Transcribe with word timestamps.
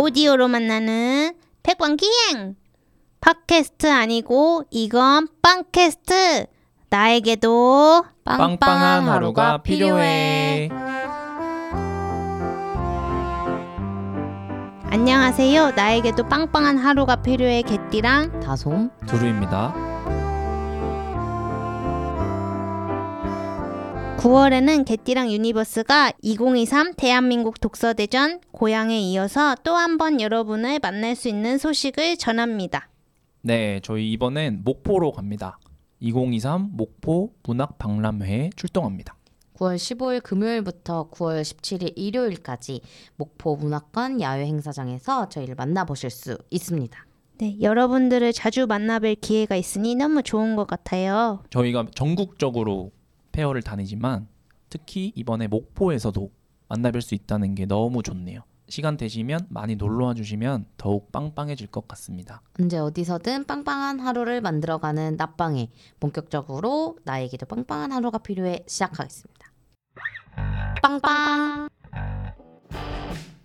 오디오로 0.00 0.48
만나는 0.48 1.34
백반기행 1.62 2.56
팟캐스트 3.20 3.86
아니고 3.86 4.64
이건 4.70 5.28
빵캐스트 5.42 6.46
나에게도 6.88 8.06
빵빵한 8.24 9.06
하루가 9.06 9.58
필요해. 9.58 10.70
안녕하세요 14.84 15.72
나에게도 15.72 16.28
빵빵한 16.28 16.78
하루가 16.78 17.16
필요해 17.16 17.60
개띠랑 17.60 18.40
다솜 18.40 18.88
두루입니다. 19.06 19.89
9월에는 24.20 24.84
개띠랑 24.84 25.32
유니버스가 25.32 26.12
2023 26.20 26.92
대한민국 26.94 27.58
독서대전 27.58 28.40
고양에 28.52 29.00
이어서 29.00 29.54
또 29.64 29.74
한 29.76 29.96
번 29.96 30.20
여러분을 30.20 30.78
만날 30.78 31.16
수 31.16 31.28
있는 31.28 31.56
소식을 31.56 32.18
전합니다. 32.18 32.90
네, 33.40 33.80
저희 33.82 34.12
이번엔 34.12 34.60
목포로 34.62 35.12
갑니다. 35.12 35.58
2023 36.00 36.68
목포 36.72 37.32
문학 37.44 37.78
박람회에 37.78 38.50
출동합니다. 38.56 39.16
9월 39.56 39.76
15일 39.76 40.22
금요일부터 40.22 41.08
9월 41.10 41.40
17일 41.40 41.94
일요일까지 41.96 42.82
목포 43.16 43.56
문학관 43.56 44.20
야외 44.20 44.44
행사장에서 44.44 45.30
저희를 45.30 45.54
만나보실 45.54 46.10
수 46.10 46.36
있습니다. 46.50 47.06
네, 47.38 47.56
여러분들을 47.58 48.34
자주 48.34 48.66
만나뵐 48.66 49.18
기회가 49.22 49.56
있으니 49.56 49.94
너무 49.94 50.22
좋은 50.22 50.56
것 50.56 50.66
같아요. 50.66 51.42
저희가 51.48 51.86
전국적으로 51.94 52.90
페어를 53.32 53.62
다니지만 53.62 54.28
특히 54.68 55.12
이번에 55.16 55.48
목포에서도 55.48 56.30
만나뵐 56.68 57.00
수 57.00 57.14
있다는 57.14 57.54
게 57.54 57.66
너무 57.66 58.02
좋네요. 58.02 58.42
시간 58.68 58.96
되시면 58.96 59.46
많이 59.48 59.74
놀러와 59.74 60.14
주시면 60.14 60.66
더욱 60.76 61.10
빵빵해질 61.10 61.66
것 61.66 61.88
같습니다. 61.88 62.40
언제 62.60 62.78
어디서든 62.78 63.44
빵빵한 63.44 63.98
하루를 63.98 64.40
만들어가는 64.40 65.16
낮방에 65.16 65.70
본격적으로 65.98 66.96
나에게도 67.04 67.46
빵빵한 67.46 67.90
하루가 67.90 68.18
필요해 68.18 68.64
시작하겠습니다. 68.68 69.50
빵빵 70.80 71.68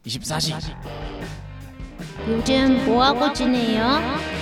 24시 0.06 0.54
요즘 2.28 2.86
뭐하고 2.86 3.34
지내요? 3.34 4.35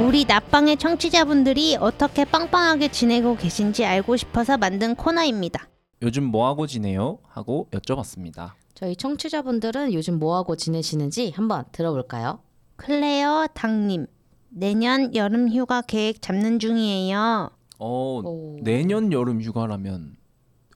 우리 0.00 0.24
낮방의 0.24 0.78
청취자분들이 0.78 1.76
어떻게 1.76 2.24
빵빵하게 2.24 2.90
지내고 2.90 3.36
계신지 3.36 3.84
알고 3.84 4.16
싶어서 4.16 4.56
만든 4.56 4.94
코너입니다. 4.94 5.68
요즘 6.02 6.24
뭐 6.24 6.48
하고 6.48 6.66
지내요? 6.66 7.18
하고 7.28 7.68
여쭤봤습니다. 7.70 8.52
저희 8.74 8.96
청취자분들은 8.96 9.92
요즘 9.92 10.18
뭐하고 10.18 10.56
지내시는지 10.56 11.32
한번 11.36 11.64
들어볼까요? 11.72 12.40
클레어 12.76 13.48
당님, 13.52 14.06
내년 14.48 15.14
여름 15.14 15.50
휴가 15.50 15.82
계획 15.82 16.22
잡는 16.22 16.58
중이에요. 16.58 17.50
어, 17.78 18.20
오. 18.24 18.58
내년 18.62 19.12
여름 19.12 19.42
휴가라면 19.42 20.16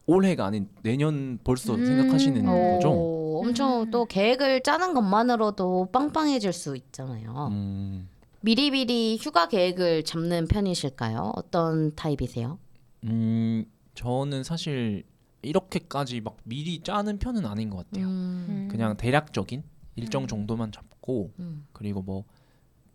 올해가 0.06 0.44
아닌 0.44 0.68
내년 0.82 1.38
벌써 1.42 1.74
음. 1.74 1.86
생각하시는 1.86 2.44
거죠? 2.44 2.90
오, 2.90 3.40
엄청 3.42 3.90
또 3.90 4.04
계획을 4.04 4.62
짜는 4.62 4.92
것만으로도 4.92 5.88
빵빵해질 5.92 6.52
수 6.52 6.76
있잖아요. 6.76 7.48
음, 7.50 8.08
미리미리 8.44 9.16
휴가 9.18 9.48
계획을 9.48 10.04
잡는 10.04 10.48
편이실까요? 10.48 11.32
어떤 11.34 11.94
타입이세요? 11.94 12.58
음, 13.04 13.64
저는 13.94 14.44
사실 14.44 15.04
이렇게까지 15.40 16.20
막 16.20 16.36
미리 16.44 16.80
짜는 16.80 17.18
편은 17.18 17.46
아닌 17.46 17.70
것 17.70 17.78
같아요. 17.78 18.06
음, 18.06 18.68
그냥 18.70 18.98
대략적인 18.98 19.62
일정 19.96 20.26
정도만 20.26 20.72
잡고 20.72 21.32
음. 21.38 21.66
그리고 21.72 22.02
뭐 22.02 22.24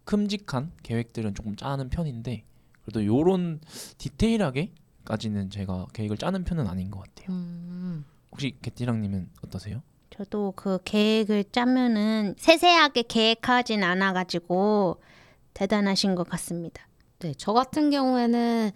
큼직한 0.03 0.71
계획들은 0.83 1.33
조금 1.33 1.55
짜는 1.55 1.89
편인데 1.89 2.43
그래도 2.83 3.03
요런 3.03 3.59
디테일하게까지는 3.97 5.49
제가 5.49 5.87
계획을 5.93 6.17
짜는 6.17 6.43
편은 6.43 6.67
아닌 6.67 6.91
것 6.91 6.99
같아요. 6.99 7.35
음. 7.35 8.05
혹시 8.31 8.55
개띠랑님은 8.61 9.31
어떠세요? 9.45 9.81
저도 10.11 10.53
그 10.55 10.77
계획을 10.85 11.45
짜면은 11.51 12.35
세세하게 12.37 13.03
계획하진 13.07 13.83
않아가지고 13.83 15.01
대단하신 15.53 16.15
것 16.15 16.27
같습니다. 16.29 16.87
네, 17.19 17.33
저 17.37 17.53
같은 17.53 17.89
경우에는 17.89 18.71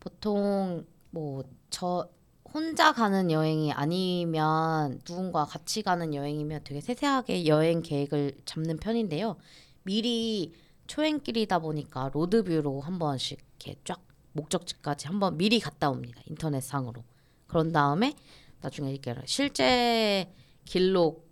보통 0.00 0.84
뭐 1.10 1.44
저 1.74 2.08
혼자 2.54 2.92
가는 2.92 3.32
여행이 3.32 3.72
아니면 3.72 5.00
누군가 5.04 5.44
같이 5.44 5.82
가는 5.82 6.14
여행이면 6.14 6.60
되게 6.62 6.80
세세하게 6.80 7.46
여행 7.46 7.82
계획을 7.82 8.42
잡는 8.44 8.76
편인데요. 8.76 9.36
미리 9.82 10.54
초행길이다 10.86 11.58
보니까 11.58 12.10
로드뷰로 12.14 12.80
한 12.80 13.00
번씩 13.00 13.40
이렇게 13.40 13.80
쫙 13.82 14.00
목적지까지 14.34 15.08
한번 15.08 15.36
미리 15.36 15.58
갔다 15.58 15.90
옵니다. 15.90 16.20
인터넷상으로. 16.26 17.02
그런 17.48 17.72
다음에 17.72 18.14
나중에 18.60 18.92
이렇게 18.92 19.16
실제 19.26 20.32
길로 20.64 21.24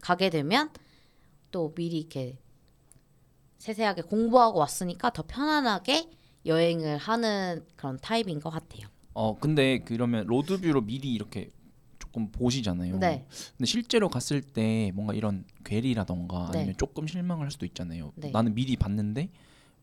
가게 0.00 0.30
되면 0.30 0.70
또 1.50 1.74
미리 1.74 1.98
이렇게 1.98 2.38
세세하게 3.58 4.02
공부하고 4.02 4.58
왔으니까 4.60 5.10
더 5.10 5.24
편안하게 5.26 6.08
여행을 6.46 6.96
하는 6.98 7.64
그런 7.76 7.98
타입인 8.00 8.40
것 8.40 8.50
같아요. 8.50 8.86
어 9.14 9.36
근데 9.38 9.80
그러면 9.80 10.26
로드뷰로 10.26 10.82
미리 10.82 11.12
이렇게 11.12 11.50
조금 11.98 12.30
보시잖아요. 12.30 12.98
네. 12.98 13.26
근데 13.56 13.66
실제로 13.66 14.08
갔을 14.08 14.40
때 14.40 14.92
뭔가 14.94 15.12
이런 15.12 15.44
괴리라던가 15.64 16.50
네. 16.52 16.58
아니면 16.58 16.74
조금 16.78 17.06
실망을 17.06 17.44
할 17.44 17.50
수도 17.50 17.66
있잖아요. 17.66 18.12
네. 18.14 18.30
나는 18.30 18.54
미리 18.54 18.76
봤는데 18.76 19.28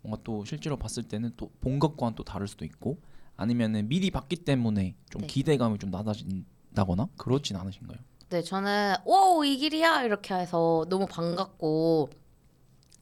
뭔가 0.01 0.21
또 0.23 0.45
실제로 0.45 0.77
봤을 0.77 1.03
때는 1.03 1.33
또 1.37 1.49
본 1.61 1.79
것과는 1.79 2.15
또 2.15 2.23
다를 2.23 2.47
수도 2.47 2.63
있고 2.65 2.97
아니면은 3.35 3.89
미리 3.89 4.09
봤기 4.11 4.37
때문에 4.37 4.95
좀 5.09 5.21
네. 5.21 5.27
기대감이 5.27 5.77
좀 5.77 5.91
낮아진다거나 5.91 7.09
그렇진 7.17 7.57
않으신가요? 7.57 7.97
네, 8.29 8.41
저는 8.41 8.95
오, 9.05 9.43
이 9.43 9.57
길이야 9.57 10.03
이렇게 10.03 10.33
해서 10.33 10.85
너무 10.89 11.05
반갑고 11.05 12.09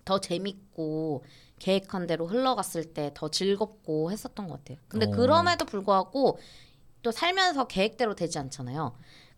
더 0.05 0.19
재밌고 0.19 1.23
계획한 1.59 2.07
대로 2.07 2.27
흘러갔을 2.27 2.93
때 2.93 3.11
더 3.13 3.29
즐겁고 3.29 4.11
했었던 4.11 4.47
것 4.47 4.59
같아요. 4.59 4.77
근데 4.87 5.05
어. 5.07 5.09
그럼에도 5.11 5.65
불구하고 5.65 6.37
또 7.01 7.11
살면서 7.11 7.67
계획대로 7.67 8.15
되지 8.15 8.39
않잖아요. 8.39 8.95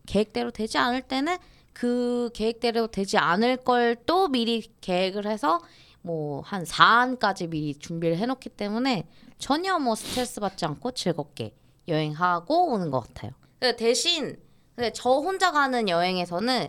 계획대로 0.08 0.52
되지 0.52 0.78
않을 0.78 1.02
때는 1.04 1.38
그 1.74 2.30
계획대로 2.34 2.88
되지 2.88 3.18
않을 3.18 3.58
걸 3.58 3.96
또 4.06 4.28
미리 4.28 4.72
계획을 4.82 5.26
해서 5.28 5.60
뭐 6.02 6.42
한 6.46 6.64
4안까지 6.64 7.50
미리 7.50 7.74
준비를 7.76 8.18
해놓기 8.18 8.50
때문에 8.50 9.08
전혀 9.40 9.78
뭐 9.80 9.96
스트레스 9.96 10.40
받지 10.40 10.66
않고 10.66 10.92
즐겁게 10.92 11.54
여행하고 11.88 12.72
오는 12.72 12.92
것 12.92 13.02
같아요. 13.02 13.32
근데 13.60 13.76
대신 13.76 14.38
근데 14.76 14.92
저 14.94 15.10
혼자 15.10 15.52
가는 15.52 15.90
여행에서는 15.90 16.68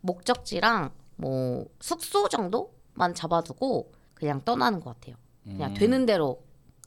목적지랑 0.00 0.90
뭐 1.16 1.66
숙소 1.80 2.28
정도 2.28 2.72
만 2.94 3.14
잡아두고 3.14 3.92
그냥 4.14 4.42
떠나는 4.44 4.80
것 4.80 4.94
같아요. 4.94 5.16
그냥 5.44 5.72
음. 5.72 5.74
되는 5.74 6.06
대로 6.06 6.42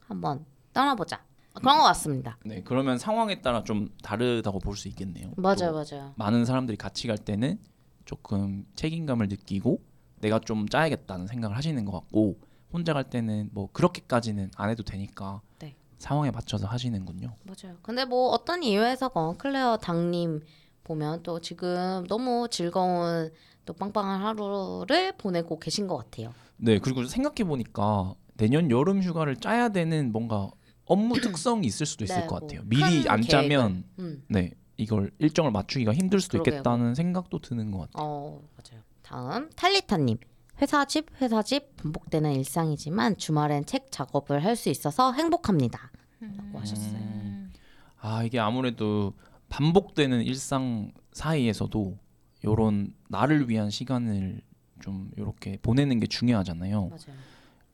한번 0.07 0.45
떠나보자. 0.73 1.23
그런 1.53 1.77
것 1.79 1.83
같습니다. 1.85 2.37
네, 2.45 2.61
그러면 2.63 2.97
상황에 2.99 3.41
따라 3.41 3.63
좀 3.63 3.89
다르다고 4.03 4.59
볼 4.59 4.75
수 4.75 4.87
있겠네요. 4.89 5.31
맞아요, 5.37 5.73
또 5.73 5.73
맞아요. 5.95 6.13
많은 6.15 6.45
사람들이 6.45 6.77
같이 6.77 7.07
갈 7.07 7.17
때는 7.17 7.59
조금 8.05 8.65
책임감을 8.75 9.27
느끼고 9.27 9.81
내가 10.21 10.39
좀 10.39 10.69
짜야겠다는 10.69 11.25
생각을 11.27 11.57
하시는 11.57 11.83
것 11.83 11.91
같고 11.93 12.39
혼자 12.71 12.93
갈 12.93 13.03
때는 13.09 13.49
뭐 13.53 13.69
그렇게까지는 13.71 14.51
안 14.55 14.69
해도 14.69 14.83
되니까 14.83 15.41
네. 15.59 15.75
상황에 15.97 16.29
맞춰서 16.29 16.67
하시는군요. 16.67 17.33
맞아요. 17.43 17.77
근데 17.81 18.05
뭐 18.05 18.29
어떤 18.29 18.61
이유에서건 18.61 19.37
클레어 19.37 19.77
당님 19.77 20.41
보면 20.83 21.23
또 21.23 21.41
지금 21.41 22.05
너무 22.07 22.47
즐거운 22.51 23.31
또 23.67 23.73
빵빵한 23.73 24.21
하루를 24.21 25.13
보내고 25.17 25.59
계신 25.59 25.85
것 25.87 25.97
같아요. 25.97 26.33
네, 26.57 26.79
그리고 26.79 27.03
생각해 27.05 27.47
보니까 27.47 28.15
내년 28.35 28.71
여름 28.71 29.03
휴가를 29.03 29.35
짜야 29.35 29.69
되는 29.69 30.11
뭔가 30.11 30.49
업무 30.85 31.13
특성이 31.21 31.67
있을 31.67 31.85
수도 31.85 32.03
있을 32.05 32.21
네, 32.21 32.25
것뭐 32.25 32.39
같아요. 32.39 32.61
미리 32.65 33.03
큰 33.03 33.09
안 33.09 33.21
짜면 33.21 33.83
음. 33.99 34.23
네 34.29 34.51
이걸 34.77 35.11
일정을 35.19 35.51
맞추기가 35.51 35.93
힘들 35.93 36.19
수도 36.19 36.33
그러게요. 36.39 36.55
있겠다는 36.55 36.95
생각도 36.95 37.39
드는 37.39 37.69
것 37.71 37.79
같아요. 37.91 38.03
어 38.07 38.41
맞아요. 38.55 38.83
다음 39.03 39.49
탈리타님. 39.55 40.17
회사 40.61 40.85
집 40.85 41.05
회사 41.21 41.43
집 41.43 41.75
반복되는 41.77 42.33
일상이지만 42.33 43.17
주말엔 43.17 43.65
책 43.65 43.91
작업을 43.91 44.43
할 44.43 44.55
수 44.55 44.69
있어서 44.69 45.11
행복합니다. 45.13 45.91
라고 46.19 46.59
하셨어요. 46.59 46.93
음. 46.95 47.53
아 47.99 48.23
이게 48.23 48.39
아무래도 48.39 49.13
반복되는 49.49 50.21
일상 50.23 50.91
사이에서도 51.11 51.97
요런 52.43 52.93
나를 53.09 53.49
위한 53.49 53.69
시간을 53.69 54.41
좀 54.81 55.11
이렇게 55.17 55.57
보내는 55.61 55.99
게 55.99 56.07
중요하잖아요. 56.07 56.87
맞아요. 56.89 57.17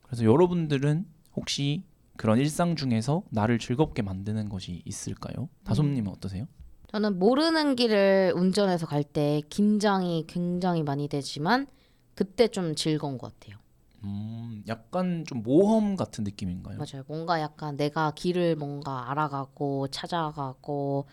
그래서 0.02 0.24
여러분들은 0.24 1.06
혹시 1.36 1.84
그런 2.16 2.38
일상 2.38 2.76
중에서 2.76 3.22
나를 3.30 3.58
즐겁게 3.58 4.02
만드는 4.02 4.48
것이 4.48 4.82
있을까요? 4.84 5.48
다솜님은 5.64 6.10
어떠세요? 6.12 6.46
저는 6.88 7.18
모르는 7.18 7.74
길을 7.76 8.32
운전해서 8.36 8.86
갈 8.86 9.02
때 9.02 9.42
긴장이 9.50 10.26
굉장히 10.28 10.82
많이 10.82 11.08
되지만 11.08 11.66
그때 12.14 12.46
좀 12.48 12.74
즐거운 12.76 13.18
것 13.18 13.32
같아요. 13.38 13.58
음, 14.04 14.62
약간 14.68 15.24
좀 15.26 15.42
모험 15.42 15.96
같은 15.96 16.22
느낌인가요? 16.24 16.78
맞아요. 16.78 17.02
뭔가 17.08 17.40
약간 17.40 17.76
내가 17.76 18.12
길을 18.12 18.54
뭔가 18.56 19.10
알아가고 19.10 19.88
찾아가고 19.88 21.06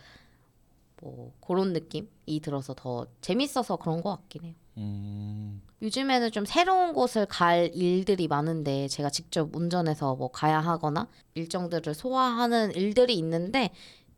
뭐 1.01 1.33
그런 1.41 1.73
느낌이 1.73 2.39
들어서 2.41 2.73
더 2.73 3.05
재밌어서 3.21 3.75
그런 3.75 4.01
것 4.01 4.11
같긴 4.17 4.45
해요. 4.45 4.53
음, 4.77 5.61
요즘에는 5.81 6.31
좀 6.31 6.45
새로운 6.45 6.93
곳을 6.93 7.25
갈 7.25 7.69
일들이 7.75 8.27
많은데 8.29 8.87
제가 8.87 9.09
직접 9.09 9.53
운전해서 9.53 10.15
뭐 10.15 10.29
가야 10.31 10.59
하거나 10.59 11.07
일정들을 11.33 11.93
소화하는 11.93 12.71
일들이 12.75 13.15
있는데 13.15 13.71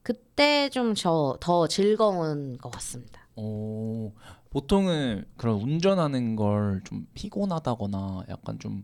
그때 0.04 0.70
좀 0.70 0.94
저 0.94 1.38
더 1.40 1.68
즐거운 1.68 2.58
것 2.58 2.70
같습니다. 2.72 3.22
어, 3.36 4.12
보통은 4.52 5.26
그런 5.38 5.60
운전하는 5.62 6.36
걸 6.36 6.82
좀 6.84 7.08
피곤하다거나 7.16 8.26
약간 8.30 8.60
좀, 8.60 8.84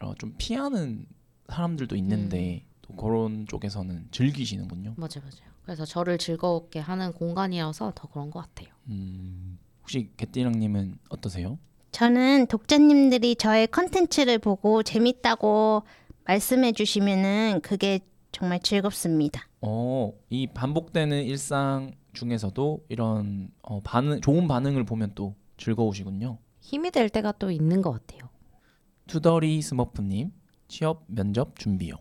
어, 0.00 0.14
좀 0.14 0.34
피하는 0.38 1.06
사람들도 1.48 1.94
있는데 1.96 2.64
또 2.88 2.96
그런 2.96 3.46
쪽에서는 3.46 4.08
즐기시는군요. 4.10 4.94
맞아요, 4.96 5.20
맞아요. 5.22 5.48
그래서 5.64 5.84
저를 5.84 6.18
즐겁게 6.18 6.78
하는 6.80 7.12
공간이어서 7.12 7.92
더 7.94 8.08
그런 8.08 8.30
것 8.30 8.40
같아요. 8.40 8.74
음, 8.88 9.58
혹시 9.82 10.10
개띠랑님은 10.16 10.98
어떠세요? 11.10 11.58
저는 11.92 12.46
독자님들이 12.46 13.36
저의 13.36 13.66
컨텐츠를 13.66 14.38
보고 14.38 14.82
재밌다고 14.82 15.82
말씀해 16.24 16.72
주시면은 16.72 17.60
그게 17.62 18.00
정말 18.32 18.60
즐겁습니다. 18.60 19.46
어, 19.60 20.12
이 20.30 20.46
반복되는 20.46 21.24
일상 21.24 21.92
중에서도 22.12 22.84
이런 22.88 23.50
어, 23.62 23.80
반응, 23.80 24.20
좋은 24.20 24.48
반응을 24.48 24.84
보면 24.84 25.12
또 25.14 25.34
즐거우시군요. 25.56 26.38
힘이 26.60 26.90
될 26.90 27.08
때가 27.08 27.32
또 27.32 27.50
있는 27.50 27.82
것 27.82 27.92
같아요. 27.92 28.28
투더리 29.06 29.60
스머프님 29.62 30.32
취업 30.68 31.04
면접 31.08 31.58
준비요. 31.58 31.94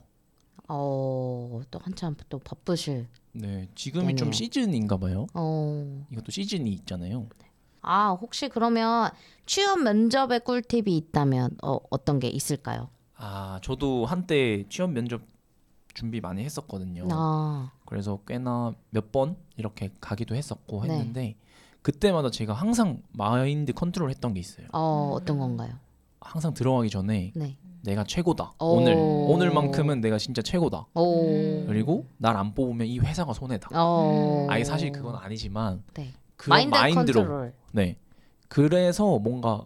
어, 0.68 1.62
또 1.72 1.80
한참 1.80 2.16
또 2.30 2.40
바쁘실. 2.40 3.08
네, 3.34 3.70
지금이 3.76 4.16
좀 4.16 4.28
네네요. 4.30 4.32
시즌인가 4.32 4.98
봐요. 4.98 5.28
어, 5.34 6.06
이것도 6.12 6.32
시즌이 6.32 6.72
있잖아요. 6.74 7.28
아 7.82 8.10
혹시 8.10 8.50
그러면 8.50 9.12
취업 9.46 9.80
면접의 9.82 10.42
꿀팁이 10.42 10.98
있다면 10.98 11.58
어, 11.64 11.78
어떤 11.90 12.20
게 12.20 12.28
있을까요? 12.28 12.90
아, 13.16 13.60
저도 13.64 14.06
한때 14.06 14.66
취업 14.70 14.92
면접 14.92 15.22
준비 15.94 16.20
많이 16.20 16.44
했었거든요. 16.44 17.08
아, 17.10 17.72
그래서 17.86 18.20
꽤나 18.28 18.74
몇 18.90 19.12
번 19.12 19.38
이렇게 19.56 19.90
가기도 20.02 20.36
했었고 20.36 20.86
네. 20.86 20.98
했는데 21.00 21.36
그때마다 21.82 22.30
제가 22.30 22.54
항상 22.54 23.02
마인드 23.14 23.72
컨트롤 23.74 24.10
했던 24.10 24.34
게 24.34 24.40
있어요. 24.42 24.68
어, 24.74 25.12
어떤 25.14 25.40
건가요? 25.40 25.74
항상 26.20 26.54
들어가기 26.54 26.90
전에 26.90 27.32
네. 27.36 27.58
내가 27.88 28.04
최고다. 28.04 28.52
오. 28.60 28.66
오늘 28.66 28.96
오늘만큼은 28.98 30.02
내가 30.02 30.18
진짜 30.18 30.42
최고다. 30.42 30.88
오, 30.94 31.66
그리고 31.68 32.06
날 32.18 32.36
안 32.36 32.54
뽑으면 32.54 32.86
이 32.86 33.00
회사가 33.00 33.32
손해다. 33.34 33.70
어, 33.74 34.46
아예 34.50 34.64
사실 34.66 34.92
그건 34.92 35.16
아니지만 35.16 35.84
네. 35.94 36.12
그런 36.36 36.70
마인드 36.70 36.76
마인드로 36.76 37.20
컨트롤. 37.22 37.54
네. 37.72 37.98
그래서 38.50 39.18
뭔가 39.20 39.66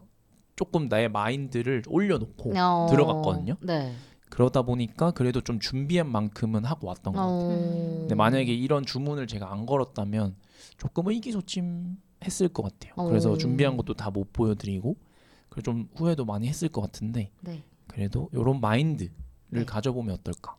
조금 0.55 0.87
나의 0.87 1.09
마인드를 1.09 1.81
올려놓고 1.87 2.53
어, 2.55 2.87
들어갔거든요. 2.91 3.55
네. 3.61 3.93
그러다 4.29 4.61
보니까 4.61 5.11
그래도 5.11 5.41
좀 5.41 5.59
준비한 5.59 6.07
만큼은 6.09 6.63
하고 6.63 6.87
왔던 6.87 7.13
것 7.13 7.19
같아요. 7.19 7.39
어, 7.39 7.97
근데 8.01 8.13
만약에 8.15 8.53
이런 8.53 8.85
주문을 8.85 9.25
제가 9.27 9.51
안 9.51 9.65
걸었다면 9.65 10.35
조금 10.77 11.07
의기소침했을 11.09 12.49
것 12.53 12.61
같아요. 12.63 12.93
그래서 13.09 13.31
어. 13.31 13.37
준비한 13.37 13.75
것도 13.77 13.95
다 13.95 14.11
못 14.11 14.31
보여드리고 14.31 14.95
그래서 15.49 15.63
좀 15.63 15.89
후회도 15.95 16.23
많이 16.25 16.47
했을 16.47 16.69
것 16.69 16.81
같은데 16.81 17.31
네. 17.41 17.63
그래도 17.91 18.29
이런 18.33 18.59
마인드를 18.61 19.11
네. 19.49 19.65
가져보면 19.65 20.15
어떨까 20.15 20.55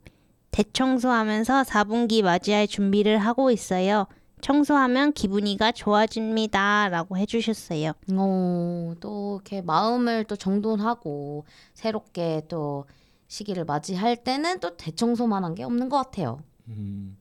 대청소하면서 0.51 1.63
4분기 1.63 2.23
맞이할 2.23 2.67
준비를 2.67 3.19
하고 3.19 3.51
있어요. 3.53 4.07
청소하면 4.41 5.13
기분이가 5.13 5.73
좋아집니다. 5.73 6.89
라고 6.89 7.17
해주셨어요. 7.17 7.93
어, 8.13 8.95
또 9.01 9.37
이렇게 9.37 9.63
마음을 9.63 10.25
또 10.25 10.37
정돈하고 10.37 11.45
새롭게 11.75 12.43
또 12.49 12.85
시기를 13.29 13.65
맞이할 13.65 14.17
때는 14.25 14.61
또 14.61 14.77
대청소만 14.77 15.45
한 15.45 15.55
게 15.55 15.63
없는 15.65 15.89
것 15.89 15.97
같아요. 15.99 16.43
음, 16.69 17.17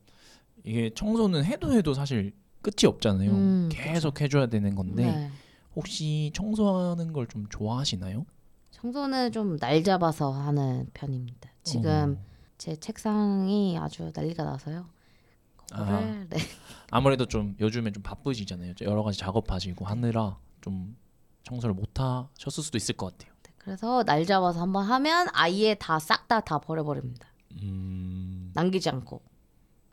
이게 0.64 0.92
청소는 0.94 1.44
해도 1.46 1.72
해도 1.74 1.94
사실 1.94 2.34
끝이 2.62 2.88
없잖아요. 2.88 3.32
음, 3.32 3.70
계속 3.72 4.20
해줘야 4.22 4.48
되는 4.48 4.76
건데 4.76 5.06
네. 5.06 5.30
혹시 5.76 6.32
청소하는 6.34 7.14
걸 7.14 7.28
좀 7.28 7.46
좋아하시나요? 7.50 8.26
청소는 8.72 9.32
좀 9.32 9.58
날 9.58 9.84
잡아서 9.84 10.32
하는 10.32 10.88
편입니다. 10.94 11.50
지금 11.64 12.18
어, 12.20 12.26
제 12.58 12.76
책상이 12.76 13.78
아주 13.78 14.12
난리가 14.16 14.44
나서요. 14.44 14.86
그거를 15.70 16.28
네. 16.30 16.38
아무래도 16.92 17.26
좀 17.26 17.56
요즘에 17.60 17.92
좀 17.92 18.02
바쁘시잖아요. 18.04 18.74
여러 18.82 19.04
가지 19.04 19.18
작업하시고 19.20 19.86
하느라 19.86 20.38
좀 20.62 20.96
청소를 21.44 21.74
못 21.76 22.00
하셨을 22.00 22.64
수도 22.64 22.78
있을 22.78 22.96
것 22.96 23.12
같아요. 23.18 23.34
그래서 23.58 24.04
날 24.04 24.26
잡아서 24.26 24.62
한번 24.62 24.86
하면 24.86 25.28
아예 25.34 25.76
다 25.76 25.98
싹 26.00 26.28
다 26.28 26.40
다 26.42 26.60
버려버립니다. 26.60 27.28
음, 27.62 28.52
남기지 28.56 28.90
않고 28.90 29.22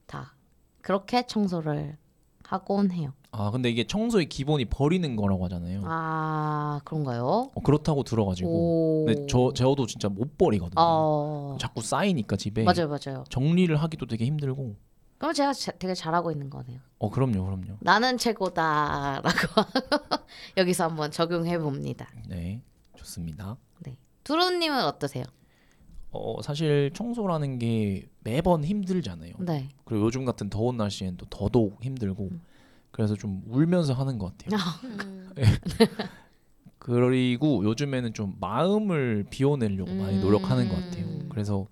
다 0.07 0.35
그렇게 0.83 1.27
청소를 1.27 1.99
하곤 2.45 2.93
해요. 2.93 3.13
아 3.33 3.51
근데 3.51 3.69
이게 3.69 3.85
청소의 3.87 4.29
기본이 4.29 4.67
버리는 4.67 5.17
거라고 5.17 5.45
하잖아요. 5.47 5.83
아 5.85 6.81
그런가요? 6.85 7.51
어, 7.55 7.61
그렇다고 7.63 8.03
들어가지고 8.05 8.49
오. 8.51 9.05
근데 9.05 9.27
저 9.29 9.53
저도 9.53 9.87
진짜 9.87 10.09
못 10.09 10.39
버리거든요. 10.39 10.77
어 10.79 11.57
자꾸 11.61 11.83
쌓이니까 11.83 12.37
집에 12.37 12.63
맞아요 12.63 12.89
맞아요. 12.89 13.25
정리를 13.29 13.75
하기도 13.77 14.07
되게 14.07 14.25
힘들고. 14.25 14.77
그럼 15.19 15.33
제가 15.35 15.53
자- 15.53 15.73
되게 15.73 15.95
잘하고 15.95 16.31
있는 16.31 16.51
거네요. 16.51 16.81
어 16.99 17.11
그럼요, 17.11 17.45
그럼요. 17.45 17.79
나는 17.81 18.19
최고다라고 18.19 19.29
여기서 20.57 20.85
한번 20.85 21.11
적용해 21.11 21.59
봅니다. 21.59 22.07
네, 22.29 22.63
좋습니다. 22.97 23.57
두루님은 24.25 24.85
어떠세요? 24.85 25.23
어 26.11 26.43
사실 26.43 26.91
청소라는 26.95 27.61
게 27.61 28.09
매번 28.25 28.65
힘들잖아요. 28.65 29.35
네. 29.39 29.69
그리고 29.85 30.07
요즘 30.07 30.25
같은 30.25 30.51
더운 30.51 30.77
날씨엔 30.77 31.17
또 31.17 31.27
더더욱 31.31 31.79
힘들고 31.85 32.31
그래서 32.91 33.15
좀 33.15 33.43
울면서 33.47 33.93
하는 33.93 34.19
것 34.19 34.37
같아요. 34.37 34.59
그리고 36.79 37.65
요즘에는 37.65 38.15
좀 38.15 38.35
마음을 38.41 39.27
비워내려고 39.31 39.95
많이 39.95 40.21
노력하는 40.21 40.69
것 40.69 40.75
같아요. 40.77 41.05
음. 41.07 41.29
그래서 41.31 41.67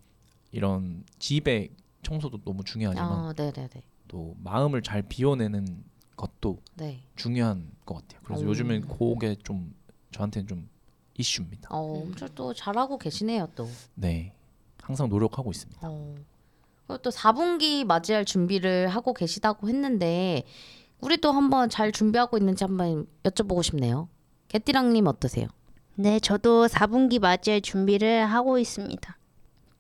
이런 0.53 1.05
집의 1.19 1.71
청소도 2.05 2.43
너무 2.45 2.63
중요하지만 2.63 3.11
아 3.11 3.33
네네네. 3.37 3.83
또 4.07 4.37
마음을 4.39 4.83
잘 4.83 5.03
비워내는 5.03 5.85
것도 6.17 6.61
네. 6.75 7.03
중요한 7.17 7.73
것 7.85 7.95
같아요. 7.97 8.21
그래서 8.25 8.45
오. 8.45 8.49
요즘엔 8.49 8.87
그게 8.87 9.35
좀 9.43 9.75
저한테는 10.13 10.47
좀 10.47 10.69
이슈입니다. 11.19 11.69
어, 11.73 12.03
엄청 12.03 12.29
또 12.35 12.55
잘하고 12.55 12.99
계시네요 12.99 13.49
또. 13.57 13.69
네, 13.95 14.33
항상 14.81 15.09
노력하고 15.09 15.51
있습니다. 15.51 15.81
어. 15.83 16.15
그리고 16.87 17.03
또 17.03 17.11
4분기 17.11 17.85
맞이할 17.85 18.25
준비를 18.25 18.89
하고 18.89 19.15
계시다고 19.15 19.69
했는데 19.69 20.45
우리 21.01 21.17
또 21.17 21.33
한번 21.33 21.69
잘 21.69 21.93
준비하고 21.93 22.39
있는지 22.39 22.65
한번 22.65 23.07
여쭤보고 23.25 23.63
싶네요. 23.63 24.09
개띠랑님 24.49 25.07
어떠세요? 25.07 25.49
네, 25.97 26.21
저도 26.21 26.67
4분기 26.67 27.21
맞이할 27.21 27.61
준비를 27.61 28.27
하고 28.27 28.59
있습니다. 28.59 29.17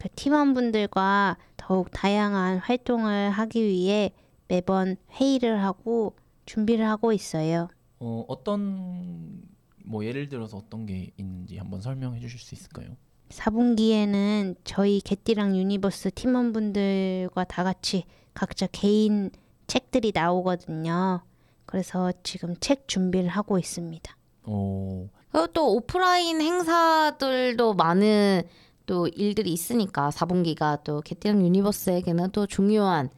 그 0.04 0.10
팀원분들과 0.16 1.38
더욱 1.56 1.90
다양한 1.90 2.58
활동을 2.58 3.30
하기 3.30 3.64
위해 3.64 4.12
매번 4.48 4.96
회의를 5.12 5.62
하고 5.64 6.14
준비를 6.44 6.86
하고 6.86 7.14
있어요. 7.14 7.68
어, 8.00 8.22
어떤 8.28 9.40
뭐 9.82 10.04
예를 10.04 10.28
들어서 10.28 10.58
어떤 10.58 10.84
게 10.84 11.10
있는지 11.16 11.56
한번 11.56 11.80
설명해 11.80 12.20
주실 12.20 12.38
수 12.38 12.54
있을까요? 12.54 12.98
4분기에는 13.30 14.56
저희 14.64 15.00
개띠랑 15.00 15.56
유니버스 15.56 16.10
팀원분들과 16.10 17.44
다 17.44 17.64
같이 17.64 18.04
각자 18.34 18.66
개인 18.66 19.30
책들이 19.66 20.12
나오거든요. 20.14 21.22
그래서 21.64 22.12
지금 22.22 22.54
책 22.60 22.88
준비를 22.88 23.30
하고 23.30 23.58
있습니다. 23.58 24.14
어, 24.42 25.08
그리고 25.30 25.46
또 25.54 25.74
오프라인 25.74 26.42
행사들도 26.42 27.72
많은 27.72 28.42
또 28.86 29.08
일들이 29.08 29.52
있으니까 29.52 30.10
4분기가 30.10 30.82
또 30.84 31.00
개띠랑 31.00 31.42
유니버스에게는 31.42 32.30
또 32.32 32.46
중요한 32.46 33.08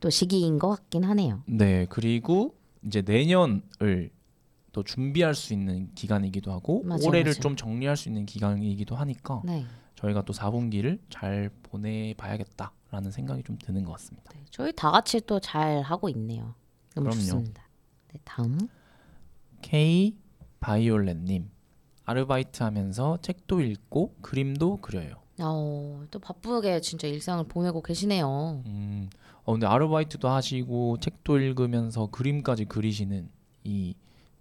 또 0.00 0.08
시기인 0.10 0.58
것 0.58 0.70
같긴 0.70 1.04
하네요. 1.04 1.42
네, 1.46 1.86
그리고 1.90 2.54
이제 2.84 3.02
내년을 3.02 4.10
또 4.72 4.82
준비할 4.82 5.34
수 5.34 5.52
있는 5.52 5.90
기간이기도 5.94 6.50
하고 6.52 6.82
맞아요, 6.84 7.02
올해를 7.06 7.32
맞아요. 7.32 7.40
좀 7.42 7.56
정리할 7.56 7.96
수 7.96 8.08
있는 8.08 8.24
기간이기도 8.24 8.94
하니까 8.96 9.42
네. 9.44 9.64
저희가 9.96 10.22
또 10.22 10.32
4분기를 10.32 10.98
잘 11.10 11.50
보내봐야겠다라는 11.64 13.10
생각이 13.10 13.42
좀 13.42 13.58
드는 13.58 13.84
것 13.84 13.92
같습니다. 13.92 14.30
네, 14.34 14.40
저희 14.50 14.72
다 14.72 14.90
같이 14.90 15.20
또 15.26 15.38
잘 15.40 15.82
하고 15.82 16.08
있네요. 16.10 16.54
너무 16.94 17.08
그럼요. 17.10 17.20
좋습니다. 17.20 17.68
네, 18.12 18.20
다음. 18.24 18.58
K 19.62 20.16
바이올렛님 20.60 21.50
아르바이트 22.10 22.62
하면서 22.64 23.18
책도 23.22 23.60
읽고 23.60 24.16
그림도 24.20 24.78
그려요. 24.78 25.14
어, 25.38 26.02
또 26.10 26.18
바쁘게 26.18 26.80
진짜 26.80 27.06
일상을 27.06 27.44
보내고 27.44 27.82
계시네요. 27.82 28.62
음, 28.66 29.08
어, 29.44 29.52
근데 29.52 29.66
아르바이트도 29.66 30.28
하시고 30.28 30.98
책도 30.98 31.38
읽으면서 31.38 32.06
그림까지 32.06 32.64
그리시는 32.64 33.30
이 33.64 33.94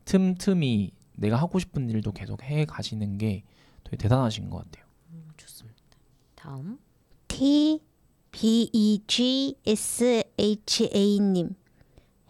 틈틈이 0.05 0.91
내가 1.13 1.35
하고 1.35 1.59
싶은 1.59 1.89
일도 1.89 2.11
계속 2.11 2.43
해 2.43 2.65
가시는 2.65 3.17
게 3.19 3.43
되게 3.83 3.97
대단하신 3.97 4.49
것 4.49 4.57
같아요. 4.57 4.85
음, 5.11 5.29
좋습니다. 5.37 5.77
다음. 6.35 6.79
T 7.27 7.81
B 8.31 8.69
E 8.73 9.03
G 9.05 9.55
S 9.65 10.23
H 10.39 10.89
A 10.93 11.19
님 11.19 11.55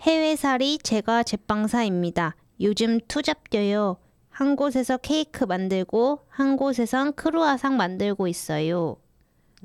해외살이 0.02 0.80
제가 0.80 1.24
제빵사입니다. 1.24 2.36
요즘 2.60 3.00
투잡뎌요. 3.08 3.98
한 4.40 4.56
곳에서 4.56 4.96
케이크 4.96 5.44
만들고 5.44 6.22
한 6.30 6.56
곳에선 6.56 7.14
크루아상 7.16 7.76
만들고 7.76 8.30
있어요. 8.30 8.96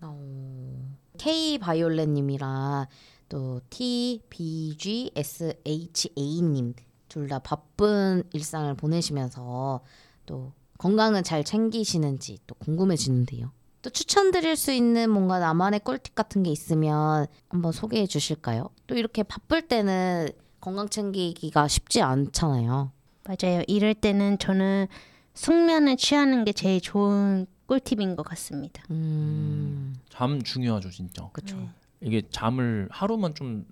어, 0.02 0.96
K 1.16 1.58
바이올렛님이랑 1.58 2.86
또 3.28 3.60
T 3.70 4.20
B 4.28 4.76
G 4.76 5.12
S 5.14 5.54
H 5.64 6.10
A님 6.18 6.74
둘 7.08 7.28
다 7.28 7.38
바쁜 7.38 8.24
일상을 8.32 8.74
보내시면서 8.74 9.80
또 10.26 10.52
건강은 10.78 11.22
잘 11.22 11.44
챙기시는지 11.44 12.40
또 12.48 12.56
궁금해지는데요. 12.56 13.52
또 13.80 13.90
추천드릴 13.90 14.56
수 14.56 14.72
있는 14.72 15.08
뭔가 15.08 15.38
나만의 15.38 15.80
꿀팁 15.84 16.16
같은 16.16 16.42
게 16.42 16.50
있으면 16.50 17.28
한번 17.48 17.70
소개해 17.70 18.08
주실까요? 18.08 18.70
또 18.88 18.96
이렇게 18.96 19.22
바쁠 19.22 19.68
때는 19.68 20.30
건강 20.60 20.88
챙기기가 20.88 21.68
쉽지 21.68 22.02
않잖아요. 22.02 22.90
맞아요. 23.26 23.62
이럴 23.66 23.94
때는 23.94 24.38
저는 24.38 24.86
숙면을 25.34 25.96
취하는 25.96 26.44
게 26.44 26.52
제일 26.52 26.80
좋은 26.80 27.46
꿀팁인 27.66 28.16
것 28.16 28.22
같습니다. 28.24 28.82
음, 28.90 29.94
잠 30.10 30.42
중요하죠, 30.42 30.90
진짜. 30.90 31.28
그렇죠. 31.32 31.56
네. 31.56 31.68
이게 32.02 32.22
잠을 32.30 32.88
하루만 32.90 33.34
좀 33.34 33.66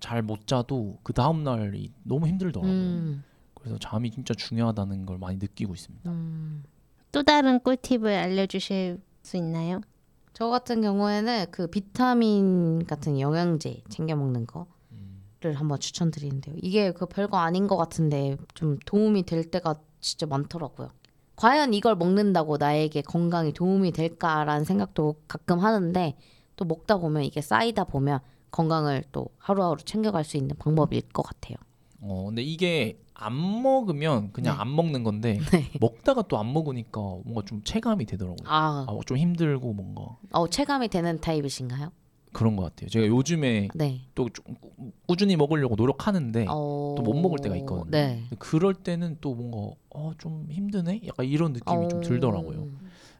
잘 0.00 0.22
못 0.22 0.46
자도 0.46 0.96
그 1.02 1.12
다음 1.12 1.44
날이 1.44 1.92
너무 2.04 2.26
힘들더라고요. 2.26 2.72
음, 2.72 3.22
그래서 3.52 3.76
잠이 3.78 4.10
진짜 4.10 4.32
중요하다는 4.32 5.04
걸 5.04 5.18
많이 5.18 5.36
느끼고 5.36 5.74
있습니다. 5.74 6.10
음. 6.10 6.64
또 7.12 7.22
다른 7.22 7.60
꿀팁을 7.60 8.06
알려주실 8.10 8.98
수 9.22 9.36
있나요? 9.36 9.82
저 10.32 10.46
같은 10.48 10.80
경우에는 10.80 11.46
그 11.50 11.66
비타민 11.66 12.82
같은 12.86 13.20
영양제 13.20 13.82
챙겨 13.90 14.16
먹는 14.16 14.46
거 14.46 14.66
를 15.42 15.54
한번 15.54 15.80
추천드리는데요. 15.80 16.54
이게 16.60 16.92
그 16.92 17.06
별거 17.06 17.38
아닌 17.38 17.66
것 17.66 17.78
같은데 17.78 18.36
좀 18.52 18.78
도움이 18.84 19.22
될 19.22 19.42
때가 19.50 19.76
진짜 20.00 20.26
많더라고요. 20.26 20.90
과연 21.36 21.72
이걸 21.72 21.96
먹는다고 21.96 22.58
나에게 22.58 23.00
건강에 23.00 23.50
도움이 23.50 23.92
될까라는 23.92 24.64
생각도 24.66 25.16
가끔 25.26 25.60
하는데 25.60 26.14
또 26.56 26.64
먹다 26.66 26.98
보면 26.98 27.24
이게 27.24 27.40
쌓이다 27.40 27.84
보면 27.84 28.20
건강을 28.50 29.04
또 29.12 29.28
하루하루 29.38 29.78
챙겨갈 29.82 30.24
수 30.24 30.36
있는 30.36 30.56
방법일 30.58 31.08
것 31.08 31.22
같아요. 31.22 31.56
어, 32.02 32.26
근데 32.26 32.42
이게 32.42 33.00
안 33.14 33.62
먹으면 33.62 34.32
그냥 34.32 34.56
네. 34.56 34.60
안 34.60 34.74
먹는 34.76 35.04
건데 35.04 35.38
네. 35.52 35.70
먹다가 35.80 36.20
또 36.22 36.36
안 36.36 36.52
먹으니까 36.52 37.00
뭔가 37.00 37.40
좀 37.46 37.62
체감이 37.64 38.04
되더라고요. 38.04 38.46
아, 38.46 38.84
아, 38.86 38.98
좀 39.06 39.16
힘들고 39.16 39.72
뭔가 39.72 40.18
어, 40.32 40.48
체감이 40.48 40.88
되는 40.88 41.18
타입이신가요? 41.18 41.92
그런 42.32 42.56
것 42.56 42.62
같아요. 42.64 42.88
제가 42.88 43.06
요즘에 43.06 43.68
네. 43.74 44.02
또좀 44.14 44.44
꾸- 44.60 44.92
꾸준히 45.06 45.36
먹으려고 45.36 45.74
노력하는데 45.76 46.46
어... 46.48 46.94
또못 46.96 47.16
먹을 47.16 47.38
때가 47.40 47.56
있거든요. 47.56 47.90
네. 47.90 48.24
그럴 48.38 48.74
때는 48.74 49.16
또 49.20 49.34
뭔가 49.34 49.74
어, 49.90 50.12
좀 50.18 50.46
힘드네? 50.50 51.02
약간 51.06 51.26
이런 51.26 51.52
느낌이 51.52 51.88
좀 51.88 51.98
어. 51.98 52.02
들더라고요. 52.02 52.68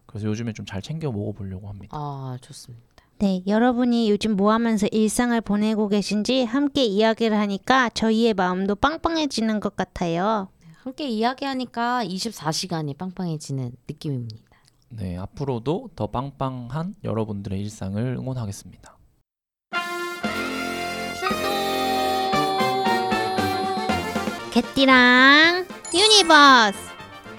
그래서 0.07 0.27
요즘에 0.29 0.53
좀 0.53 0.67
잘 0.67 0.81
챙겨 0.83 1.11
먹어보려고 1.11 1.69
합니다. 1.69 1.97
아, 1.99 2.37
좋습니다. 2.41 2.85
네, 3.19 3.43
여러분이 3.47 4.09
요즘 4.11 4.35
뭐 4.37 4.53
하면서 4.53 4.87
일상을 4.91 5.39
보내고 5.43 5.89
계신지 5.89 6.45
함께 6.45 6.85
이야기를 6.85 7.37
하니까 7.37 7.91
저희의 7.91 8.33
마음도 8.35 8.75
빵빵해지는 8.75 9.61
것 9.61 9.77
같아요. 9.77 10.49
함께 10.83 11.07
이야기하니까 11.09 12.03
24시간이 12.07 12.97
빵빵해지는 12.97 13.73
느낌입니다. 13.89 14.41
네, 14.89 15.17
앞으로도 15.19 15.91
더 15.95 16.07
빵빵한 16.07 16.95
여러분들의 17.05 17.61
일상을 17.61 18.03
응원하겠습니다. 18.19 18.97
개띠랑 24.51 25.65
유니버스 25.95 26.77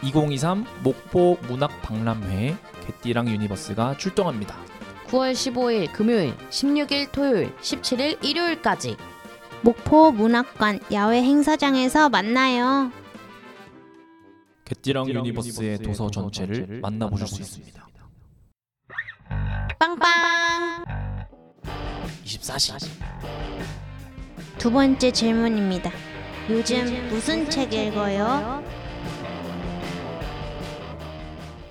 2023 0.02 0.66
목포 0.82 1.38
문학 1.48 1.82
박람회에 1.82 2.56
개띠랑 2.86 3.28
유니버스가 3.28 3.98
출동합니다. 3.98 4.56
9월 5.08 5.34
15일 5.34 5.92
금요일, 5.92 6.34
16일 6.50 7.12
토요일, 7.12 7.54
17일 7.58 8.24
일요일까지 8.24 8.96
목포 9.62 10.14
문학관 10.14 10.80
야외 10.94 11.22
행사장에서 11.22 12.08
만나요. 12.08 12.92
개띠랑 14.64 15.10
유니버스의 15.10 15.80
도서 15.80 16.10
전체를 16.10 16.80
만나보실 16.82 17.28
수 17.28 17.42
있습니다. 17.42 17.88
빵빵! 19.78 20.86
24시 22.24 22.88
두 24.58 24.72
번째 24.72 25.12
질문입니다. 25.12 25.92
요즘 26.52 27.08
무슨 27.08 27.50
책 27.50 27.74
읽어요? 27.74 28.62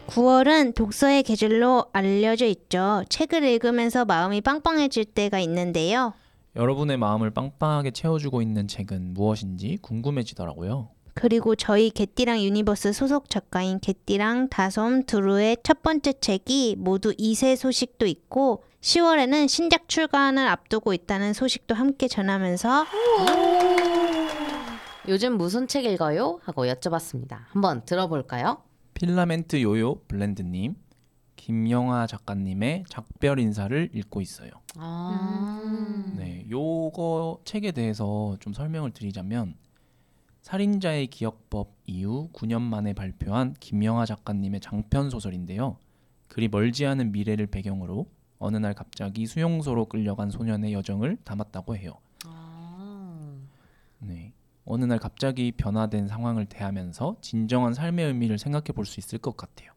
9월은 0.07 0.75
독서의 0.75 1.23
계절로 1.23 1.85
알려져 1.93 2.47
있죠. 2.47 3.05
책을 3.11 3.45
읽으면서 3.45 4.07
마음이 4.07 4.41
빵빵해질 4.41 5.05
때가 5.05 5.39
있는데요. 5.41 6.15
여러분의 6.57 6.97
마음을 6.97 7.31
빵빵하게 7.31 7.91
채워주고 7.91 8.41
있는 8.41 8.69
책은 8.69 9.13
무엇인지 9.13 9.79
궁금해지더라고요. 9.83 10.89
그리고 11.13 11.55
저희 11.55 11.91
개띠랑 11.91 12.41
유니버스 12.41 12.95
소속 12.95 13.29
작가인 13.29 13.81
개띠랑 13.81 14.49
다솜 14.49 15.05
두루의 15.05 15.59
첫 15.63 15.83
번째 15.83 16.15
책이 16.15 16.77
모두 16.79 17.13
2쇄 17.13 17.55
소식도 17.55 18.07
있고 18.07 18.65
10월에는 18.81 19.47
신작 19.47 19.89
출간을 19.89 20.49
앞두고 20.49 20.95
있다는 20.95 21.35
소식도 21.35 21.75
함께 21.75 22.09
전하면서 22.09 22.87
요즘 25.11 25.39
무슨 25.39 25.67
책 25.67 25.87
읽어요? 25.87 26.39
하고 26.45 26.67
여쭤봤습니다. 26.67 27.39
한번 27.49 27.85
들어볼까요? 27.85 28.63
필라멘트 28.95 29.61
요요 29.61 29.97
블렌드님, 30.07 30.77
김영하 31.35 32.07
작가님의 32.07 32.85
작별 32.89 33.41
인사를 33.41 33.91
읽고 33.93 34.21
있어요. 34.21 34.53
아, 34.77 35.61
네, 36.17 36.47
요거 36.49 37.41
책에 37.45 37.73
대해서 37.73 38.37
좀 38.39 38.53
설명을 38.53 38.93
드리자면 38.93 39.57
살인자의 40.43 41.09
기억법 41.09 41.75
이후 41.87 42.31
9년 42.33 42.63
만에 42.63 42.93
발표한 42.93 43.55
김영하 43.59 44.07
작가님의 44.07 44.61
장편 44.61 45.11
소설인데요. 45.11 45.77
그리 46.29 46.47
멀지 46.47 46.87
않은 46.87 47.11
미래를 47.11 47.49
배경으로 47.49 48.07
어느 48.39 48.59
날 48.59 48.75
갑자기 48.75 49.27
수용소로 49.27 49.87
끌려간 49.87 50.31
소년의 50.31 50.73
여정을 50.73 51.19
담았다고 51.25 51.77
해요. 51.77 51.95
아. 52.27 53.37
네. 53.99 54.35
어느 54.71 54.85
날 54.85 54.99
갑자기 54.99 55.53
변화된 55.53 56.07
상황을 56.07 56.47
대하면서 56.47 57.17
진정한 57.21 57.75
삶의 57.75 58.07
의미를 58.07 58.39
생각해 58.39 58.67
볼 58.75 58.87
수 58.87 59.01
있을 59.01 59.19
것 59.19 59.37
같아요. 59.37 59.73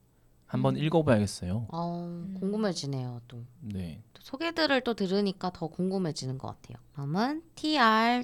한번 0.46 0.78
읽어봐야겠어요. 0.78 1.68
어, 1.72 2.26
궁금해지네요. 2.40 3.22
또. 3.28 3.44
네. 3.62 4.04
또 4.14 4.22
소개들을 4.24 4.82
또 4.82 4.94
들으니까 4.94 5.52
더 5.52 5.68
궁금해지는 5.68 6.38
것 6.38 6.48
같아요. 6.50 6.78
다음은 6.96 7.42
tr.ame 7.56 8.24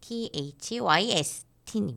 thyst님 0.00 1.96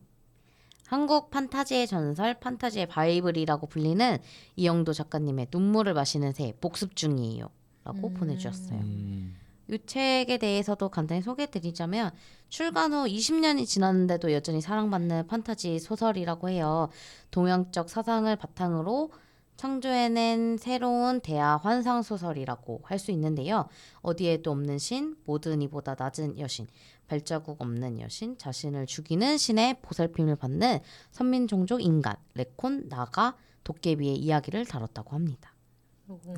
한국 0.85 1.31
판타지의 1.31 1.87
전설, 1.87 2.39
판타지의 2.39 2.87
바이블이라고 2.87 3.65
불리는 3.65 4.19
이영도 4.55 4.93
작가님의 4.93 5.47
눈물을 5.51 5.95
마시는 5.95 6.33
새 6.33 6.53
복습 6.61 6.95
중이에요. 6.95 7.49
라고 7.83 8.13
보내주셨어요. 8.13 8.79
음, 8.79 9.35
이 9.69 9.79
책에 9.85 10.37
대해서도 10.37 10.89
간단히 10.89 11.21
소개해드리자면 11.21 12.11
출간 12.49 12.93
후 12.93 13.05
20년이 13.05 13.65
지났는데도 13.65 14.31
여전히 14.31 14.61
사랑받는 14.61 15.27
판타지 15.27 15.79
소설이라고 15.79 16.49
해요. 16.49 16.89
동양적 17.31 17.89
사상을 17.89 18.33
바탕으로 18.35 19.11
창조해낸 19.57 20.57
새로운 20.57 21.21
대화 21.21 21.57
환상 21.57 22.01
소설이라고 22.01 22.81
할 22.83 22.99
수 22.99 23.11
있는데요. 23.11 23.67
어디에도 24.01 24.51
없는 24.51 24.77
신, 24.77 25.15
모든 25.25 25.61
이보다 25.61 25.95
낮은 25.97 26.39
여신, 26.39 26.67
발자국 27.07 27.61
없는 27.61 28.01
여신, 28.01 28.37
자신을 28.37 28.85
죽이는 28.85 29.37
신의 29.37 29.81
보살핌을 29.81 30.35
받는 30.35 30.79
선민종족 31.11 31.81
인간, 31.81 32.15
레콘, 32.33 32.89
나가, 32.89 33.35
도깨비의 33.63 34.17
이야기를 34.17 34.65
다뤘다고 34.65 35.15
합니다. 35.15 35.53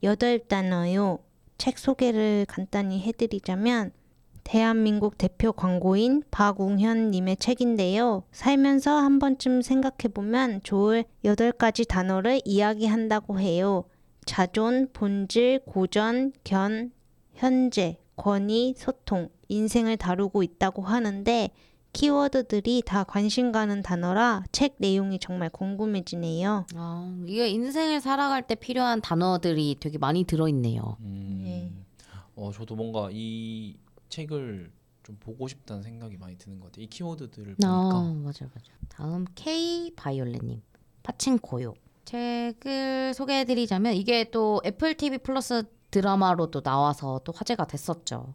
여덟 0.02 0.40
단어요. 0.40 1.21
책 1.59 1.79
소개를 1.79 2.47
간단히 2.49 3.01
해드리자면 3.01 3.93
대한민국 4.45 5.17
대표 5.19 5.53
광고인 5.53 6.23
박웅현님의 6.31 7.37
책인데요. 7.37 8.25
살면서 8.33 8.97
한 8.97 9.19
번쯤 9.19 9.63
생각해보면 9.63 10.63
좋을 10.63 11.05
여덟 11.25 11.53
가지 11.53 11.85
단어를 11.85 12.41
이야기한다고 12.45 13.39
해요. 13.39 13.85
자존, 14.25 14.89
본질, 14.93 15.61
고전, 15.65 16.33
견, 16.45 16.93
현재, 17.35 17.99
권위, 18.17 18.75
소통, 18.77 19.29
인생을 19.49 19.97
다루고 19.97 20.43
있다고 20.43 20.83
하는데 20.83 21.51
키워드들이 21.93 22.83
다 22.87 23.05
관심 23.05 23.53
가는 23.53 23.83
단어라 23.83 24.45
책 24.51 24.77
내용이 24.79 25.19
정말 25.19 25.51
궁금해지네요. 25.51 26.67
아, 26.75 27.23
이게 27.27 27.49
인생을 27.49 28.01
살아갈 28.01 28.47
때 28.47 28.55
필요한 28.55 29.01
단어들이 29.01 29.77
되게 29.79 29.99
많이 29.99 30.25
들어있네요. 30.25 30.97
음, 31.01 31.43
네. 31.45 31.73
어 32.35 32.51
저도 32.53 32.75
뭔가 32.77 33.11
이 33.13 33.77
책을 34.09 34.73
좀 35.03 35.17
보고 35.21 35.49
싶다는 35.49 35.83
생각이 35.83 36.17
많이 36.17 36.39
드는 36.39 36.61
것 36.61 36.67
같아요. 36.67 36.85
이 36.85 36.87
키워드들을 36.87 37.57
보니까 37.57 37.69
아, 37.69 38.15
맞아, 38.25 38.47
맞아. 38.47 38.73
다음 38.89 39.25
K 39.35 39.93
바이올렛님 39.97 40.63
파친코요 41.03 41.75
책을 42.05 43.13
소개해드리자면 43.15 43.95
이게 43.95 44.31
또 44.31 44.61
애플 44.65 44.95
TV 44.95 45.19
플러스 45.19 45.65
드라마로도 45.91 46.63
나와서 46.63 47.21
또 47.25 47.33
화제가 47.33 47.67
됐었죠. 47.67 48.35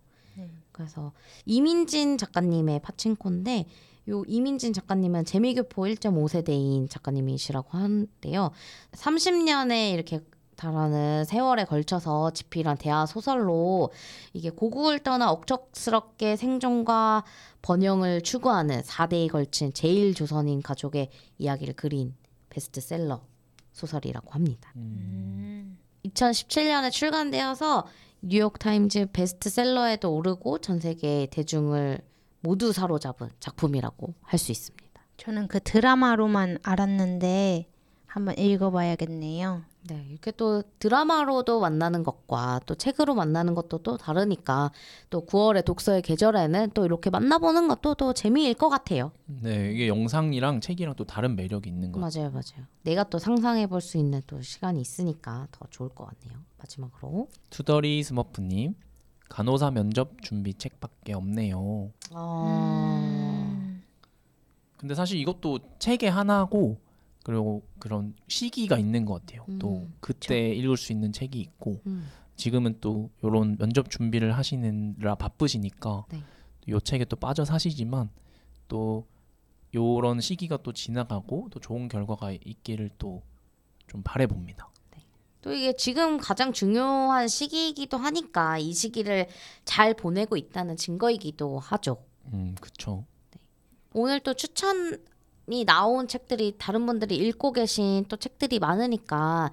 네. 0.77 0.85
그래서 0.85 1.11
이민진 1.45 2.17
작가님의 2.17 2.81
파친코인데 2.81 3.65
요 4.09 4.23
이민진 4.27 4.73
작가님은 4.73 5.25
재미교포 5.25 5.83
1.5세대인 5.83 6.89
작가님이시라고 6.89 7.77
하는데요. 7.77 8.51
30년에 8.93 9.93
이렇게 9.93 10.21
달하는 10.55 11.23
세월에 11.25 11.65
걸쳐서 11.65 12.31
집필한 12.31 12.77
대화 12.77 13.05
소설로 13.05 13.91
이게 14.33 14.49
고국을 14.49 14.99
떠나 14.99 15.31
억척스럽게 15.31 16.35
생존과 16.35 17.25
번영을 17.61 18.21
추구하는 18.21 18.81
4대에 18.81 19.29
걸친 19.29 19.73
제일 19.73 20.15
조선인 20.15 20.61
가족의 20.61 21.09
이야기를 21.37 21.75
그린 21.75 22.15
베스트셀러 22.49 23.21
소설이라고 23.73 24.31
합니다. 24.31 24.71
음, 24.77 25.77
2017년에 26.05 26.91
출간되어서 26.91 27.85
뉴욕타임즈 28.21 29.07
베스트셀러에도 29.13 30.13
오르고 30.13 30.59
전 30.59 30.79
세계 30.79 31.27
대중을 31.29 31.99
모두 32.41 32.71
사로잡은 32.73 33.29
작품이라고 33.39 34.13
할 34.21 34.39
수 34.39 34.51
있습니다. 34.51 34.87
저는 35.17 35.47
그 35.47 35.59
드라마로만 35.59 36.59
알았는데 36.63 37.67
한번 38.05 38.37
읽어봐야겠네요. 38.37 39.63
네, 39.87 40.05
이렇게 40.09 40.31
또 40.31 40.63
드라마로도 40.79 41.61
만나는 41.61 42.03
것과 42.03 42.59
또 42.65 42.75
책으로 42.75 43.15
만나는 43.15 43.55
것도 43.55 43.77
또 43.79 43.95
다르니까 43.95 44.71
또 45.09 45.25
9월의 45.25 45.63
독서의 45.63 46.01
계절에는 46.01 46.71
또 46.73 46.83
이렇게 46.85 47.09
만나보는 47.09 47.69
것도 47.69 47.95
또 47.95 48.11
재미일 48.13 48.53
것 48.53 48.67
같아요. 48.67 49.11
네 49.25 49.71
이게 49.71 49.87
영상이랑 49.87 50.59
책이랑 50.59 50.95
또 50.95 51.05
다른 51.05 51.35
매력이 51.37 51.69
있는 51.69 51.91
것 51.93 52.01
같아요. 52.01 52.23
맞아요, 52.23 52.31
맞아요. 52.33 52.67
내가 52.83 53.03
또 53.05 53.17
상상해 53.17 53.65
볼 53.67 53.79
수 53.81 53.97
있는 53.97 54.21
또 54.27 54.41
시간이 54.41 54.81
있으니까 54.81 55.47
더 55.51 55.65
좋을 55.69 55.89
것 55.89 56.05
같네요. 56.05 56.39
마지막으로. 56.57 57.27
투덜이 57.49 58.03
스머프님 58.03 58.75
간호사 59.29 59.71
면접 59.71 60.21
준비 60.21 60.53
책밖에 60.53 61.13
없네요. 61.13 61.91
어... 62.11 63.77
근데 64.77 64.95
사실 64.95 65.19
이것도 65.19 65.59
책의 65.79 66.11
하나고 66.11 66.77
그리고 67.27 67.61
그런 67.77 68.15
시기가 68.27 68.79
있는 68.79 69.05
것 69.05 69.21
같아요. 69.25 69.45
또 69.59 69.81
음, 69.83 69.93
그때 69.99 70.49
읽을 70.49 70.77
수 70.77 70.91
있는 70.91 71.11
책이 71.11 71.39
있고 71.39 71.81
음, 71.85 72.07
지금은 72.35 72.77
또 72.81 73.11
이런 73.21 73.57
면접 73.57 73.91
준비를 73.91 74.35
하시느라 74.35 75.13
바쁘시니까 75.15 76.05
네. 76.09 76.23
요 76.69 76.79
책에 76.79 77.05
또 77.05 77.15
빠져 77.15 77.45
사시지만 77.45 78.09
또 78.67 79.05
요런 79.75 80.21
시기가 80.21 80.57
또 80.63 80.73
지나가고 80.73 81.49
또 81.51 81.59
좋은 81.59 81.87
결과가 81.87 82.31
있기를 82.31 82.89
또 82.97 83.21
좀 83.87 84.01
바래 84.03 84.27
봅니다. 84.27 84.69
또 85.41 85.53
이게 85.53 85.73
지금 85.75 86.17
가장 86.17 86.51
중요한 86.51 87.27
시기이기도 87.27 87.97
하니까 87.97 88.57
이 88.57 88.73
시기를 88.73 89.27
잘 89.63 89.93
보내고 89.93 90.35
있다는 90.35 90.75
증거이기도 90.75 91.59
하죠. 91.59 92.03
음, 92.33 92.55
그쵸. 92.59 93.05
오늘 93.93 94.19
또 94.19 94.33
추천 94.33 95.01
이 95.49 95.63
나온 95.65 96.07
책들이 96.07 96.55
다른 96.57 96.85
분들이 96.85 97.15
읽고 97.15 97.53
계신 97.53 98.05
또 98.09 98.17
책들이 98.17 98.59
많으니까 98.59 99.51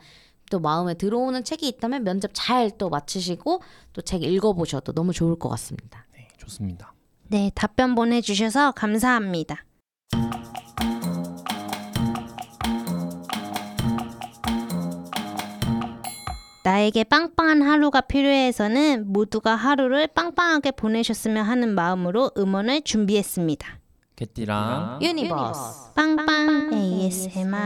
또 0.50 0.58
마음에 0.60 0.94
들어오는 0.94 1.44
책이 1.44 1.68
있다면 1.68 2.02
면접 2.04 2.30
잘 2.34 2.70
또 2.78 2.88
마치시고 2.90 3.62
또 3.92 4.02
책 4.02 4.22
읽어보셔도 4.24 4.92
너무 4.92 5.12
좋을 5.12 5.38
것 5.38 5.48
같습니다. 5.50 6.06
네, 6.14 6.28
좋습니다. 6.38 6.92
네, 7.28 7.50
답변 7.54 7.94
보내주셔서 7.94 8.72
감사합니다. 8.72 9.64
나에게 16.64 17.04
빵빵한 17.04 17.62
하루가 17.62 18.00
필요해서는 18.00 19.12
모두가 19.12 19.54
하루를 19.54 20.06
빵빵하게 20.08 20.72
보내셨으면 20.72 21.44
하는 21.44 21.74
마음으로 21.74 22.30
음원을 22.38 22.82
준비했습니다. 22.82 23.83
개띠랑 24.16 25.00
유니버스. 25.02 25.92
빵빵 25.94 26.70
ASMR. 26.72 27.58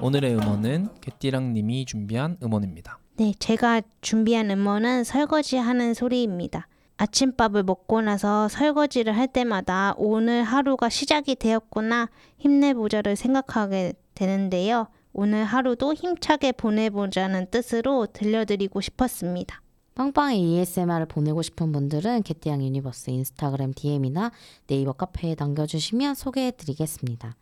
오늘의 0.00 0.36
음원은 0.36 0.90
개띠랑님이 1.00 1.86
준비한 1.86 2.36
음원입니다. 2.40 3.00
네, 3.16 3.32
제가 3.36 3.82
준비한 4.00 4.48
음원은 4.52 5.02
설거지하는 5.02 5.92
소리입니다. 5.92 6.68
아침밥을 6.98 7.64
먹고 7.64 8.00
나서 8.00 8.46
설거지를 8.46 9.16
할 9.16 9.26
때마다 9.26 9.94
오늘 9.96 10.44
하루가 10.44 10.88
시작이 10.88 11.34
되었구나 11.34 12.10
힘내보자를 12.38 13.16
생각하게 13.16 13.94
되는데요. 14.14 14.86
오늘 15.12 15.44
하루도 15.44 15.94
힘차게 15.94 16.52
보내보자는 16.52 17.46
뜻으로 17.50 18.06
들려드리고 18.06 18.80
싶었습니다. 18.80 19.62
빵빵의 19.94 20.38
ASMR을 20.38 21.06
보내고 21.06 21.42
싶은 21.42 21.72
분들은 21.72 22.22
개띠랑 22.22 22.62
유니버스 22.62 23.10
인스타그램 23.10 23.72
DM이나 23.74 24.30
네이버 24.68 24.92
카페에 24.92 25.34
남겨주시면 25.36 26.14
소개해드리겠습니다. 26.14 27.34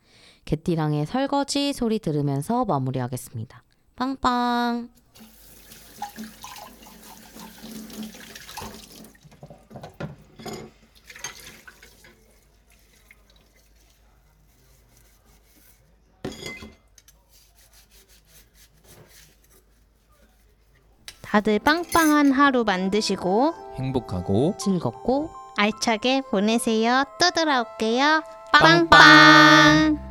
개띠랑의 0.45 1.05
설거지 1.05 1.73
소리 1.73 1.99
들으면서 1.99 2.65
마무리하겠습니다. 2.65 3.63
빵빵. 3.95 4.89
다들 21.29 21.59
빵빵한 21.59 22.31
하루 22.31 22.63
만드시고 22.63 23.53
행복하고 23.75 24.55
즐겁고 24.57 25.29
알차게 25.57 26.21
보내세요. 26.31 27.03
또 27.19 27.31
돌아올게요. 27.31 28.23
빵빵. 28.53 28.89
빵빵. 28.89 30.06